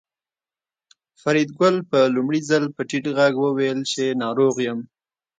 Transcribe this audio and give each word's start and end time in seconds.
فریدګل 1.21 1.75
په 1.89 1.99
لومړي 2.15 2.41
ځل 2.49 2.63
په 2.75 2.81
ټیټ 2.89 3.05
غږ 3.17 3.33
وویل 3.45 3.79
چې 3.91 4.17
ناروغ 4.23 4.55
یم 4.67 4.79